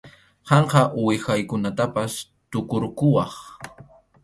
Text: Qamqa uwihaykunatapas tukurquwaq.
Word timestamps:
Qamqa 0.47 0.81
uwihaykunatapas 0.99 2.13
tukurquwaq. 2.51 3.33